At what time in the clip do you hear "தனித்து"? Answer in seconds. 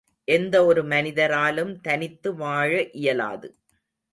1.81-2.35